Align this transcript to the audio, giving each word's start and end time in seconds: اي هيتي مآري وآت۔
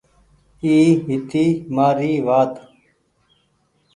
اي 0.63 0.75
هيتي 1.07 1.45
مآري 1.75 2.11
وآت۔ 2.27 2.53